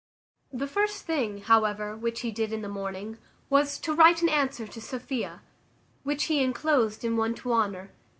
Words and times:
The 0.51 0.65
first 0.65 1.05
thing, 1.05 1.41
however, 1.41 1.95
which 1.95 2.21
he 2.21 2.31
did 2.31 2.51
in 2.51 2.63
the 2.63 2.67
morning, 2.67 3.19
was, 3.51 3.77
to 3.81 3.93
write 3.93 4.23
an 4.23 4.29
answer 4.29 4.65
to 4.65 4.81
Sophia, 4.81 5.43
which 6.01 6.23
he 6.23 6.41
inclosed 6.41 7.03
in 7.05 7.17
one 7.17 7.35
to 7.35 7.53
Honour. 7.53 7.91